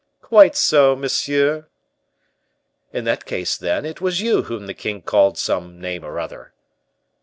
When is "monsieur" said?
0.95-1.67